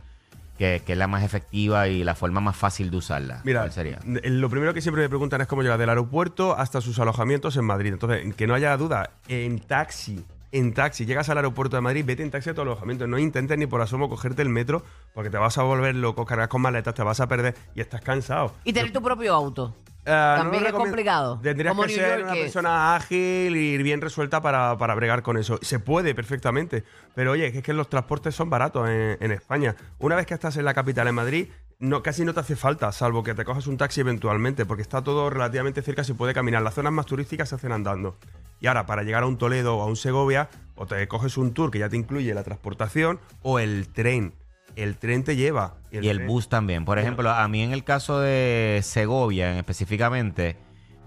que, 0.58 0.82
que 0.86 0.94
es 0.94 0.98
la 0.98 1.08
más 1.08 1.24
efectiva 1.24 1.88
y 1.88 2.04
la 2.04 2.16
forma 2.16 2.40
más 2.42 2.56
fácil 2.56 2.92
de 2.92 2.98
usarla. 2.98 3.42
Mira, 3.44 3.62
¿Cuál 3.62 3.72
sería? 3.72 4.00
n- 4.06 4.22
lo 4.24 4.50
primero 4.50 4.74
que 4.74 4.82
siempre 4.82 5.02
me 5.04 5.10
preguntan 5.10 5.42
es 5.42 5.48
cómo 5.48 5.64
llegar 5.64 5.80
del 5.80 5.90
aeropuerto 5.90 6.56
hasta 6.58 6.80
sus 6.80 7.00
alojamientos 7.00 7.58
en 7.58 7.66
Madrid. 7.66 7.94
Entonces, 7.94 8.36
que 8.36 8.46
no 8.48 8.54
haya 8.54 8.78
duda, 8.78 9.10
en 9.28 9.60
taxi. 9.60 10.24
En 10.52 10.74
taxi, 10.74 11.06
llegas 11.06 11.28
al 11.30 11.38
aeropuerto 11.38 11.76
de 11.76 11.82
Madrid, 11.82 12.06
vete 12.06 12.24
en 12.24 12.32
taxi 12.32 12.52
a 12.52 12.54
tu 12.54 12.62
alojamiento. 12.62 13.06
No 13.08 13.18
intentes 13.18 13.58
ni 13.58 13.66
por 13.66 13.82
asomo 13.82 14.08
cogerte 14.08 14.42
el 14.44 14.48
metro 14.50 14.86
porque 15.14 15.30
te 15.30 15.38
vas 15.38 15.58
a 15.58 15.64
volver 15.64 15.94
loco, 15.96 16.24
cargas 16.26 16.48
con 16.48 16.62
maletas, 16.62 16.94
te 16.94 17.04
vas 17.04 17.20
a 17.20 17.28
perder 17.28 17.56
y 17.74 17.82
estás 17.82 18.00
cansado. 18.00 18.54
Y 18.64 18.72
tener 18.72 18.94
tu 18.94 19.02
propio 19.02 19.34
auto. 19.34 19.76
Ah, 20.06 20.36
También 20.38 20.66
es 20.66 20.74
complicado. 20.74 21.40
Tendrías 21.42 21.72
Como 21.74 21.84
que 21.84 21.88
New 21.90 21.98
ser 21.98 22.20
York, 22.20 22.32
una 22.32 22.42
persona 22.42 22.96
ágil 22.96 23.56
y 23.56 23.78
bien 23.82 24.02
resuelta 24.02 24.42
para, 24.42 24.78
para 24.78 24.96
bregar 24.96 25.24
con 25.24 25.38
eso. 25.38 25.58
Se 25.62 25.80
puede 25.80 26.14
perfectamente. 26.14 26.84
Pero 27.16 27.32
oye, 27.32 27.48
es 27.48 27.64
que 27.64 27.74
los 27.74 27.90
transportes 27.90 28.36
son 28.36 28.50
baratos 28.50 28.88
en, 28.90 29.18
en 29.20 29.32
España. 29.32 29.76
Una 30.00 30.16
vez 30.16 30.26
que 30.26 30.34
estás 30.34 30.58
en 30.58 30.66
la 30.66 30.74
capital, 30.74 31.08
en 31.08 31.16
Madrid, 31.16 31.48
no, 31.80 32.02
casi 32.04 32.24
no 32.24 32.34
te 32.34 32.40
hace 32.40 32.56
falta, 32.56 32.92
salvo 32.92 33.24
que 33.24 33.34
te 33.34 33.44
cojas 33.44 33.68
un 33.68 33.78
taxi 33.78 34.00
eventualmente, 34.00 34.66
porque 34.66 34.82
está 34.82 35.04
todo 35.04 35.30
relativamente 35.30 35.82
cerca, 35.82 36.04
se 36.04 36.14
puede 36.14 36.34
caminar. 36.34 36.62
Las 36.62 36.76
zonas 36.76 36.94
más 36.94 37.06
turísticas 37.06 37.50
se 37.50 37.56
hacen 37.56 37.72
andando. 37.72 38.18
Y 38.62 38.68
ahora, 38.68 38.86
para 38.86 39.04
llegar 39.04 39.24
a 39.24 39.26
un 39.26 39.38
Toledo 39.38 39.76
o 39.78 39.82
a 39.82 39.86
un 39.86 39.98
Segovia, 39.98 40.50
o 40.76 40.86
te 40.86 41.08
coges 41.08 41.38
un 41.38 41.54
tour 41.54 41.72
que 41.72 41.80
ya 41.80 41.90
te 41.90 41.98
incluye 41.98 42.34
la 42.34 42.44
transportación 42.44 43.20
o 43.42 43.60
el 43.60 43.90
tren. 43.90 44.34
El 44.76 44.98
tren 44.98 45.24
te 45.24 45.36
lleva. 45.36 45.76
Y 45.92 46.08
el 46.10 46.20
tren- 46.20 46.28
bus 46.28 46.50
también. 46.50 46.84
Por 46.86 47.00
ejemplo, 47.00 47.30
a 47.32 47.48
mí 47.48 47.62
en 47.64 47.72
el 47.72 47.84
caso 47.84 48.20
de 48.20 48.82
Segovia 48.84 49.52
en 49.52 49.58
específicamente, 49.58 50.58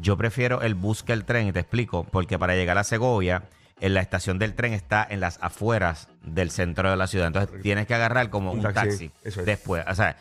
yo 0.00 0.16
prefiero 0.16 0.62
el 0.62 0.74
bus 0.74 1.02
que 1.02 1.12
el 1.12 1.24
tren, 1.24 1.48
y 1.48 1.52
te 1.52 1.60
explico, 1.60 2.04
porque 2.04 2.38
para 2.38 2.54
llegar 2.54 2.78
a 2.78 2.84
Segovia, 2.84 3.44
en 3.80 3.94
la 3.94 4.00
estación 4.00 4.38
del 4.38 4.54
tren 4.54 4.72
está 4.72 5.06
en 5.08 5.20
las 5.20 5.38
afueras 5.42 6.08
del 6.22 6.50
centro 6.50 6.90
de 6.90 6.96
la 6.96 7.06
ciudad. 7.06 7.26
Entonces 7.28 7.60
tienes 7.62 7.86
que 7.86 7.94
agarrar 7.94 8.30
como 8.30 8.50
un, 8.52 8.58
Un 8.58 8.62
taxi, 8.64 8.88
taxi, 8.88 9.10
eso 9.22 9.40
es. 9.40 9.46
después. 9.46 9.84
O 9.88 9.94
sea, 9.94 10.16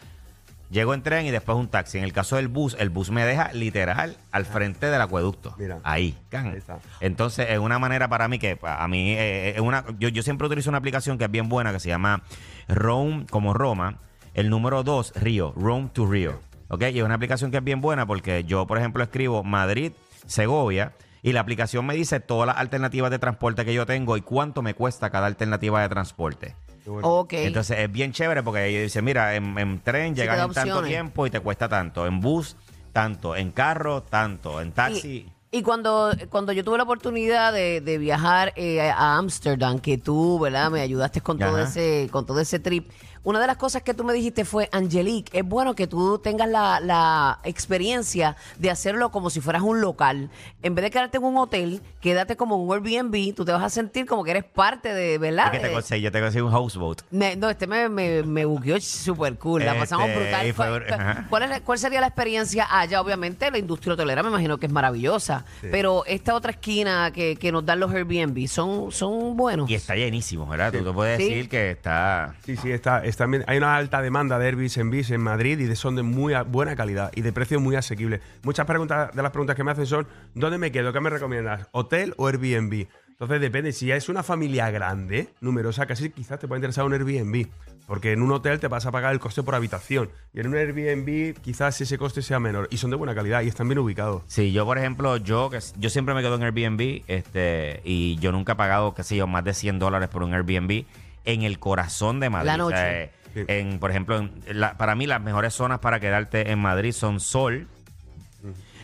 llego 0.70 0.94
en 0.94 1.02
tren 1.04 1.26
y 1.26 1.32
después 1.32 1.58
un 1.58 1.68
taxi. 1.68 1.98
En 1.98 2.04
el 2.04 2.14
caso 2.14 2.36
del 2.36 2.48
bus, 2.48 2.76
el 2.80 2.90
bus 2.90 3.12
me 3.12 3.26
deja 3.26 3.52
literal 3.54 4.18
al 4.32 4.46
frente 4.46 4.88
del 4.88 5.02
acueducto. 5.02 5.56
Mira. 5.58 5.80
Ahí, 5.84 6.18
can. 6.30 6.48
Ahí 6.48 6.58
está. 6.58 6.80
Entonces, 7.00 7.48
es 7.50 7.60
una 7.60 7.80
manera 7.80 8.08
para 8.08 8.28
mí 8.28 8.40
que 8.40 8.58
a 8.62 8.88
mí 8.88 9.14
eh, 9.14 9.54
es 9.56 9.62
una 9.62 9.86
yo, 10.00 10.10
yo 10.10 10.24
siempre 10.24 10.48
utilizo 10.48 10.70
una 10.70 10.80
aplicación 10.80 11.18
que 11.18 11.26
es 11.26 11.32
bien 11.32 11.50
buena 11.50 11.72
que 11.72 11.80
se 11.80 11.90
llama 11.90 12.24
Rome 12.68 13.26
como 13.30 13.54
Roma, 13.54 14.00
el 14.34 14.50
número 14.50 14.84
2 14.84 15.14
Río, 15.16 15.54
Rome 15.56 15.90
to 15.94 16.06
Río. 16.06 16.40
¿Ok? 16.70 16.82
Y 16.94 17.00
es 17.00 17.04
una 17.04 17.16
aplicación 17.16 17.52
que 17.52 17.58
es 17.58 17.64
bien 17.64 17.80
buena 17.82 18.06
porque 18.06 18.44
yo, 18.44 18.68
por 18.68 18.78
ejemplo, 18.78 19.02
escribo 19.04 19.44
Madrid, 19.44 19.94
Segovia 20.26 20.94
y 21.22 21.34
la 21.34 21.42
aplicación 21.42 21.86
me 21.86 21.96
dice 21.96 22.20
todas 22.20 22.48
las 22.48 22.58
alternativas 22.58 23.12
de 23.12 23.20
transporte 23.20 23.66
que 23.66 23.74
yo 23.74 23.86
tengo 23.86 24.18
y 24.18 24.22
cuánto 24.22 24.62
me 24.62 24.74
cuesta 24.74 25.10
cada 25.10 25.28
alternativa 25.28 25.82
de 25.82 25.90
transporte. 25.90 26.56
Bueno. 26.88 27.08
Ok. 27.08 27.34
Entonces 27.34 27.80
es 27.80 27.92
bien 27.92 28.12
chévere 28.12 28.44
porque 28.44 28.62
ahí 28.62 28.78
dice, 28.78 29.02
mira, 29.02 29.36
en, 29.36 29.58
en 29.58 29.80
tren 29.80 30.14
te 30.14 30.22
llegas 30.22 30.38
da 30.38 30.44
en 30.46 30.52
tanto 30.54 30.74
opciones. 30.76 30.90
tiempo 30.90 31.28
y 31.28 31.30
te 31.30 31.40
cuesta 31.40 31.68
tanto, 31.70 32.08
en 32.08 32.20
bus 32.20 32.56
tanto, 32.94 33.36
en 33.36 33.52
carro 33.52 34.02
tanto, 34.04 34.60
en 34.62 34.72
taxi. 34.72 35.32
Y, 35.50 35.64
cuando, 35.64 36.12
cuando 36.30 36.52
yo 36.52 36.64
tuve 36.64 36.78
la 36.78 36.84
oportunidad 36.84 37.54
de, 37.54 37.80
de 37.80 37.98
viajar 37.98 38.52
eh, 38.58 38.82
a 38.92 39.18
Ámsterdam, 39.18 39.80
que 39.80 39.98
tú, 39.98 40.40
¿verdad? 40.40 40.70
Me 40.70 40.82
ayudaste 40.82 41.22
con 41.22 41.40
todo, 41.40 41.58
ese, 41.60 42.10
con 42.12 42.26
todo 42.26 42.42
ese 42.42 42.60
trip. 42.60 42.90
Una 43.24 43.40
de 43.42 43.48
las 43.48 43.58
cosas 43.58 43.82
que 43.82 43.94
tú 43.94 44.06
me 44.06 44.14
dijiste 44.14 44.46
fue, 44.46 44.70
Angelique, 44.72 45.38
es 45.40 45.46
bueno 45.46 45.74
que 45.76 45.86
tú 45.88 46.18
tengas 46.20 46.48
la, 46.48 46.80
la 46.80 47.40
experiencia 47.44 48.38
de 48.58 48.70
hacerlo 48.70 49.10
como 49.12 49.30
si 49.30 49.42
fueras 49.42 49.64
un 49.64 49.82
local. 49.82 50.30
En 50.64 50.76
vez 50.76 50.84
de 50.84 50.92
quedarte 50.92 51.18
en 51.18 51.24
un 51.26 51.36
hotel, 51.38 51.82
quédate 52.00 52.38
como 52.38 52.56
en 52.56 52.62
un 52.62 52.74
Airbnb, 52.74 53.36
tú 53.36 53.44
te 53.44 53.52
vas 53.52 53.64
a 53.64 53.70
sentir 53.70 54.06
como 54.06 54.24
que 54.24 54.32
eres 54.32 54.46
parte 54.46 54.94
de, 54.94 55.18
¿verdad? 55.18 55.52
Que 55.52 55.60
te 55.60 55.72
conseguí, 55.74 56.04
yo 56.04 56.12
te 56.12 56.22
conseguí 56.22 56.42
un 56.46 56.52
houseboat. 56.52 57.02
me- 57.12 57.36
no, 57.36 57.50
este 57.50 57.68
me, 57.68 57.90
me, 57.90 58.24
me 58.24 58.46
bugueó 58.46 58.80
súper 58.80 59.38
cool. 59.38 59.66
La 59.66 59.78
pasamos 59.78 60.08
Este, 60.08 60.20
brutal. 60.22 60.48
y 60.48 60.54
fue- 60.54 60.68
¿Cuál, 60.70 60.86
cuál- 60.88 61.02
ajá. 61.02 61.28
cuál 61.30 61.44
es 61.44 61.50
la- 61.50 61.60
cuál 61.62 61.80
sería 61.80 62.00
la 62.02 62.08
experiencia 62.08 62.66
allá? 62.70 63.02
Obviamente, 63.02 63.52
la 63.52 63.58
industria 63.58 63.94
hotelera 63.96 64.24
me 64.24 64.30
imagino 64.30 64.58
que 64.58 64.68
es 64.68 64.72
maravillosa. 64.72 65.37
Pero 65.62 66.04
esta 66.06 66.36
otra 66.36 66.52
esquina 66.52 67.12
que, 67.12 67.36
que 67.36 67.52
nos 67.52 67.66
dan 67.66 67.80
los 67.80 67.92
Airbnb 67.94 68.48
son, 68.48 68.92
son 68.92 69.36
buenos. 69.38 69.70
Y 69.70 69.76
está 69.76 69.96
llenísimo, 69.96 70.48
¿verdad? 70.48 70.72
Tú 70.72 70.84
te 70.84 70.92
puedes 70.92 71.18
Sí. 71.18 71.30
decir 71.30 71.50
que 71.50 71.72
está... 71.72 72.36
Sí, 72.46 72.56
sí, 72.58 72.72
está, 72.72 73.04
está 73.04 73.26
bien. 73.26 73.44
hay 73.48 73.58
una 73.58 73.76
alta 73.76 74.02
demanda 74.02 74.38
de 74.40 74.48
Airbnb 74.48 75.04
en 75.12 75.22
Madrid 75.22 75.60
y 75.60 75.66
de, 75.66 75.76
son 75.76 75.96
de 75.96 76.04
muy 76.04 76.34
a- 76.34 76.44
buena 76.44 76.76
calidad 76.76 77.12
y 77.16 77.22
de 77.22 77.32
precio 77.34 77.60
muy 77.60 77.76
asequible. 77.76 78.22
Muchas 78.44 78.66
preguntas 78.66 79.14
de 79.16 79.22
las 79.22 79.32
preguntas 79.32 79.56
que 79.56 79.64
me 79.64 79.72
hacen 79.72 79.86
son, 79.86 80.08
¿dónde 80.34 80.58
me 80.58 80.72
quedo? 80.72 80.94
¿Qué 80.94 81.00
me 81.00 81.10
recomiendas? 81.10 81.68
¿Hotel 81.72 82.14
o 82.18 82.28
Airbnb? 82.28 82.88
Entonces 83.20 83.42
depende, 83.42 83.72
si 83.72 83.88
ya 83.88 83.96
es 83.96 84.10
una 84.10 84.22
familia 84.22 84.70
grande, 84.70 85.30
numerosa, 85.42 85.88
casi 85.88 86.12
quizás 86.12 86.40
te 86.40 86.48
puede 86.48 86.60
interesar 86.60 86.86
un 86.86 86.94
Airbnb, 86.94 87.48
porque 87.88 88.12
en 88.12 88.22
un 88.22 88.32
hotel 88.32 88.60
te 88.60 88.68
vas 88.68 88.86
a 88.86 88.92
pagar 88.92 89.12
el 89.12 89.20
coste 89.20 89.42
por 89.42 89.56
habitación 89.56 90.10
y 90.36 90.40
en 90.42 90.48
un 90.50 90.56
Airbnb 90.56 91.34
quizás 91.42 91.82
ese 91.82 91.98
coste 91.98 92.22
sea 92.22 92.40
menor 92.40 92.68
y 92.70 92.78
son 92.78 92.92
de 92.92 92.96
buena 92.96 93.16
calidad 93.16 93.42
y 93.42 93.48
están 93.48 93.68
bien 93.70 93.80
ubicados. 93.80 94.22
Sí, 94.28 94.52
yo 94.52 94.66
por 94.66 94.78
ejemplo, 94.78 95.18
yo 95.18 95.50
que 95.50 95.58
yo 95.80 95.90
siempre 95.90 96.14
me 96.14 96.22
quedo 96.22 96.36
en 96.36 96.44
Airbnb 96.44 97.02
este 97.08 97.82
y 97.84 98.18
yo 98.18 98.32
nunca 98.32 98.52
he 98.52 98.56
pagado, 98.56 98.94
qué 98.94 99.02
sé 99.02 99.16
yo, 99.16 99.26
más 99.26 99.44
de 99.44 99.56
100 99.56 99.80
dólares 99.80 100.10
por 100.10 100.22
un 100.22 100.36
Airbnb 100.36 100.86
en 101.26 101.42
el 101.42 101.58
corazón 101.58 102.20
de 102.20 102.30
Madrid. 102.30 102.46
La 102.56 102.64
O 102.64 102.70
sea, 102.70 102.84
noche. 102.86 103.04
eh, 103.04 103.12
Sí. 103.34 103.44
en, 103.48 103.80
por 103.80 103.90
ejemplo, 103.90 104.18
en 104.18 104.32
la- 104.48 104.78
para 104.78 104.94
mí 104.94 105.08
las 105.08 105.22
mejores 105.24 105.56
zonas 105.56 105.80
para 105.80 106.00
quedarte 106.00 106.52
en 106.52 106.60
Madrid 106.60 106.92
son 106.92 107.20
Sol, 107.20 107.68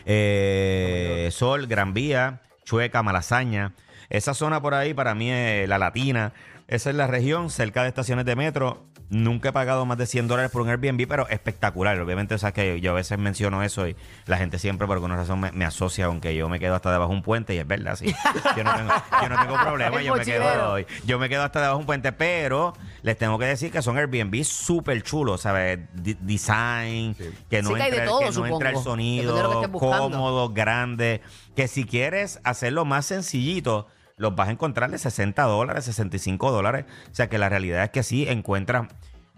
eh, 0.06 1.28
Sol, 1.32 1.66
Gran 1.68 1.94
Vía, 1.94 2.40
Chueca, 2.64 3.00
Malasaña. 3.04 3.72
Esa 4.10 4.34
zona 4.34 4.60
por 4.60 4.74
ahí 4.74 4.94
para 4.94 5.14
mí 5.14 5.30
es 5.30 5.68
la 5.68 5.78
latina. 5.78 6.32
Esa 6.68 6.90
es 6.90 6.96
la 6.96 7.06
región 7.06 7.50
cerca 7.50 7.82
de 7.82 7.88
estaciones 7.88 8.24
de 8.24 8.36
metro. 8.36 8.84
Nunca 9.10 9.50
he 9.50 9.52
pagado 9.52 9.86
más 9.86 9.98
de 9.98 10.06
100 10.06 10.28
dólares 10.28 10.50
por 10.50 10.62
un 10.62 10.68
Airbnb, 10.68 11.06
pero 11.06 11.28
espectacular. 11.28 11.98
Obviamente, 12.00 12.34
o 12.34 12.38
sea, 12.38 12.52
que 12.52 12.80
yo 12.80 12.90
a 12.90 12.94
veces 12.94 13.18
menciono 13.18 13.62
eso 13.62 13.86
y 13.86 13.96
la 14.26 14.38
gente 14.38 14.58
siempre 14.58 14.86
por 14.86 14.96
alguna 14.96 15.16
razón 15.16 15.40
me, 15.40 15.52
me 15.52 15.64
asocia 15.64 16.06
con 16.06 16.20
que 16.20 16.34
yo 16.34 16.48
me 16.48 16.58
quedo 16.58 16.74
hasta 16.74 16.90
debajo 16.90 17.10
de 17.10 17.16
un 17.16 17.22
puente 17.22 17.54
y 17.54 17.58
es 17.58 17.66
verdad, 17.66 17.96
sí. 17.96 18.14
Yo 18.56 18.64
no 18.64 18.74
tengo, 18.74 18.92
yo 19.22 19.28
no 19.28 19.40
tengo 19.40 19.60
problema, 19.62 20.02
yo 20.02 20.14
me, 20.14 20.24
quedo, 20.24 20.78
yo 21.04 21.18
me 21.18 21.28
quedo 21.28 21.42
hasta 21.42 21.60
debajo 21.60 21.78
de 21.78 21.82
un 21.82 21.86
puente, 21.86 22.12
pero 22.12 22.74
les 23.02 23.18
tengo 23.18 23.38
que 23.38 23.46
decir 23.46 23.70
que 23.70 23.82
son 23.82 23.98
Airbnb 23.98 24.42
súper 24.44 25.02
chulos, 25.02 25.42
¿sabes? 25.42 25.80
Design, 25.92 27.14
que 27.50 27.62
no, 27.62 27.68
Sí 27.68 27.74
que 27.74 27.82
hay 27.82 27.90
de 27.90 27.96
entra, 27.98 28.04
todo, 28.06 28.20
que 28.20 28.30
no 28.30 28.46
entra 28.46 28.70
el 28.70 28.76
sonido, 28.78 29.60
que 29.60 29.70
cómodo, 29.70 30.48
grande. 30.50 31.20
Que 31.54 31.68
si 31.68 31.84
quieres 31.84 32.40
hacerlo 32.44 32.84
más 32.84 33.06
sencillito, 33.06 33.86
los 34.16 34.34
vas 34.34 34.48
a 34.48 34.52
encontrar 34.52 34.90
de 34.90 34.98
60 34.98 35.42
dólares, 35.42 35.84
65 35.84 36.50
dólares. 36.50 36.84
O 37.10 37.14
sea 37.14 37.28
que 37.28 37.38
la 37.38 37.48
realidad 37.48 37.84
es 37.84 37.90
que 37.90 38.02
sí 38.02 38.26
encuentras 38.28 38.88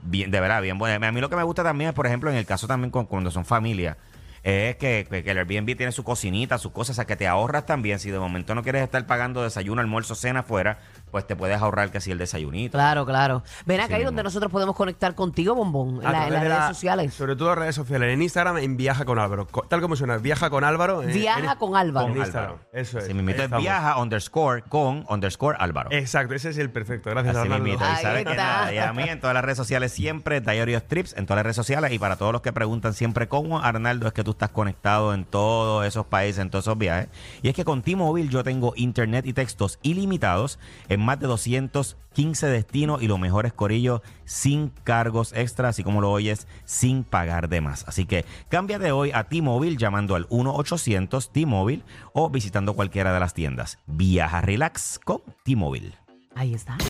bien, 0.03 0.31
de 0.31 0.41
verdad, 0.41 0.63
bien 0.63 0.79
bueno. 0.79 1.07
A 1.07 1.13
mí 1.13 1.21
lo 1.21 1.31
que 1.31 1.37
me 1.37 1.43
gusta 1.43 1.63
también 1.63 1.91
es, 1.91 1.95
por 1.95 2.07
ejemplo, 2.07 2.31
en 2.31 2.37
el 2.37 2.47
caso 2.47 2.67
también 2.67 2.91
con, 2.91 3.07
cuando 3.07 3.31
son 3.31 3.45
familias, 3.45 3.97
es 4.43 4.77
que, 4.77 5.07
que 5.11 5.31
el 5.31 5.39
Airbnb 5.39 5.77
tiene 5.77 5.91
su 5.91 6.05
cocinita, 6.05 6.59
sus 6.59 6.71
cosas, 6.71 6.95
o 6.95 6.97
sea 6.97 7.05
que 7.05 7.17
te 7.17 7.27
ahorras 7.27 7.67
también. 7.67 7.99
Si 7.99 8.11
de 8.11 8.19
momento 8.19 8.55
no 8.55 8.63
quieres 8.63 8.83
estar 8.83 9.05
pagando 9.07 9.43
desayuno, 9.43 9.81
almuerzo, 9.81 10.15
cena 10.15 10.41
afuera, 10.41 10.79
pues 11.11 11.27
te 11.27 11.37
puedes 11.37 11.61
ahorrar 11.61 11.91
que 11.91 12.01
si 12.01 12.11
el 12.11 12.19
desayunito. 12.19 12.73
Claro, 12.77 13.07
claro. 13.07 13.43
Ven 13.65 13.81
acá 13.81 13.87
Sí 13.89 13.93
ahí 13.95 13.99
mismo. 14.01 14.09
donde 14.11 14.23
nosotros 14.25 14.53
podemos 14.53 14.77
conectar 14.77 15.15
contigo, 15.15 15.55
Bombón, 15.55 16.01
en, 16.03 16.07
A 16.07 16.13
la- 16.13 16.19
en 16.25 16.29
través 16.29 16.33
las 16.33 16.43
de 16.43 16.49
redes 16.49 16.61
la- 16.61 16.69
sociales. 16.69 17.15
Sobre 17.15 17.37
todo 17.37 17.53
en 17.53 17.59
redes 17.59 17.75
sociales. 17.75 18.13
En 18.13 18.23
Instagram, 18.23 18.59
en 18.59 18.77
Viaja 18.77 19.05
con 19.05 19.19
Álvaro. 19.19 19.47
Co- 19.47 19.63
Tal 19.63 19.81
como 19.81 19.97
suena, 19.97 20.19
Viaja 20.19 20.51
con 20.51 20.65
Álvaro. 20.65 21.03
en- 21.03 21.13
Viaja 21.13 21.53
en- 21.53 21.59
con 21.59 21.77
Álvaro. 21.77 22.07
en 22.09 22.13
Con 22.15 22.23
Instagram. 22.23 22.51
Álvaro. 22.53 22.69
Eso 22.73 22.99
es. 22.99 23.05
Así 23.05 23.15
mismito 23.15 23.37
Ahí 23.37 23.41
es 23.41 23.45
estamos. 23.47 23.63
viaja 23.63 23.99
underscore 23.99 24.63
con 24.63 25.05
underscore 25.09 25.57
Álvaro. 25.61 25.91
Exacto, 25.93 26.35
ese 26.35 26.51
es 26.51 26.59
el 26.59 26.71
perfecto. 26.71 27.11
Gracias, 27.11 27.37
Así 27.37 27.45
Arnaldo. 27.45 27.67
Y 27.69 27.71
Ahí 27.73 28.03
sabes 28.03 28.25
que 28.25 28.31
está. 28.33 28.45
nada, 28.45 28.75
y 28.75 28.79
a 28.79 28.93
mí 28.93 29.03
en 29.05 29.21
todas 29.21 29.35
las 29.35 29.45
redes 29.45 29.57
sociales 29.57 29.93
siempre, 29.93 30.41
Diary 30.41 30.75
of 30.75 30.85
Trips, 30.85 31.15
en 31.17 31.25
todas 31.27 31.39
las 31.39 31.45
redes 31.45 31.57
sociales. 31.57 31.93
Y 31.93 31.99
para 31.99 32.17
todos 32.17 32.33
los 32.33 32.43
que 32.43 32.53
preguntan 32.53 32.93
siempre 32.95 33.29
cómo, 33.29 33.61
Arnaldo, 33.61 34.07
es 34.07 34.13
que 34.13 34.25
tú 34.25 34.33
estás 34.33 34.51
conectado 34.51 35.15
en 35.15 35.25
todos 35.25 35.87
esos 35.87 36.05
países, 36.07 36.41
en 36.43 36.51
todos 36.51 36.65
esos 36.65 36.77
viajes. 36.77 37.09
Y 37.43 37.49
es 37.49 37.55
que 37.55 37.65
con 37.65 37.83
T-Mobile 37.83 38.29
yo 38.29 38.43
tengo 38.45 38.73
internet 38.77 39.25
y 39.27 39.33
textos 39.33 39.79
ilimitados 39.83 40.59
en 40.97 41.03
más 41.03 41.21
de 41.21 41.27
215 41.27 42.47
destinos 42.47 43.03
y 43.03 43.07
los 43.07 43.19
mejores 43.19 43.53
corillos 43.53 44.01
sin 44.25 44.71
cargos 44.83 45.33
extra, 45.35 45.69
así 45.69 45.85
como 45.85 46.01
lo 46.01 46.11
oyes, 46.11 46.49
sin 46.65 47.05
pagar 47.05 47.49
de 47.49 47.61
más. 47.61 47.85
Así 47.87 48.07
que 48.07 48.25
cámbiate 48.49 48.91
hoy 48.93 49.13
a 49.13 49.25
T-Mobile 49.25 49.77
llamando 49.77 50.15
al 50.15 50.27
1-800 50.29 51.31
T-Mobile 51.31 51.83
o 52.13 52.31
visitando 52.31 52.75
cualquiera 52.75 53.13
de 53.13 53.21
las 53.21 53.35
tiendas. 53.35 53.79
Viaja 53.87 54.41
relax 54.41 54.99
con 54.99 55.21
T-Mobile. 55.45 55.95
Ahí 56.35 56.55
está. 56.55 56.77